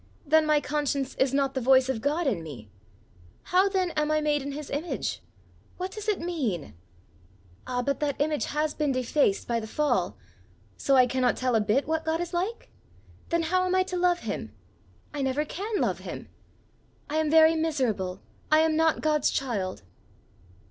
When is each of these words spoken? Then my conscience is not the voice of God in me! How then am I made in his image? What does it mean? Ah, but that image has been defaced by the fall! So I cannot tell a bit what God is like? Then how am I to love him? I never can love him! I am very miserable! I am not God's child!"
Then 0.25 0.47
my 0.47 0.59
conscience 0.59 1.13
is 1.17 1.31
not 1.31 1.53
the 1.53 1.61
voice 1.61 1.87
of 1.87 2.01
God 2.01 2.25
in 2.25 2.41
me! 2.41 2.71
How 3.43 3.69
then 3.69 3.91
am 3.91 4.09
I 4.09 4.19
made 4.19 4.41
in 4.41 4.53
his 4.53 4.71
image? 4.71 5.21
What 5.77 5.91
does 5.91 6.07
it 6.07 6.19
mean? 6.19 6.73
Ah, 7.67 7.83
but 7.83 7.99
that 7.99 8.19
image 8.19 8.45
has 8.45 8.73
been 8.73 8.91
defaced 8.91 9.47
by 9.47 9.59
the 9.59 9.67
fall! 9.67 10.17
So 10.75 10.95
I 10.95 11.05
cannot 11.05 11.37
tell 11.37 11.53
a 11.53 11.61
bit 11.61 11.85
what 11.87 12.03
God 12.03 12.19
is 12.19 12.33
like? 12.33 12.71
Then 13.29 13.43
how 13.43 13.63
am 13.67 13.75
I 13.75 13.83
to 13.83 13.95
love 13.95 14.21
him? 14.21 14.55
I 15.13 15.21
never 15.21 15.45
can 15.45 15.79
love 15.79 15.99
him! 15.99 16.29
I 17.07 17.17
am 17.17 17.29
very 17.29 17.53
miserable! 17.55 18.21
I 18.51 18.61
am 18.61 18.75
not 18.75 19.01
God's 19.01 19.29
child!" 19.29 19.83